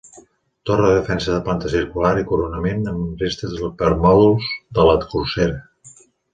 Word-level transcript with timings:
Torre 0.69 0.87
de 0.87 0.95
defensa 0.95 1.35
de 1.35 1.41
planta 1.49 1.73
circular 1.73 2.15
i 2.23 2.25
coronament 2.33 2.89
amb 2.95 3.23
restes 3.27 3.55
dels 3.55 3.77
permòdols 3.85 4.51
de 4.81 4.91
la 4.93 4.99
corsera. 5.15 6.05